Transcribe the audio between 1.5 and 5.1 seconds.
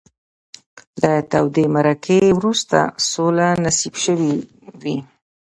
معرکې وروسته سوله نصیب شوې وي.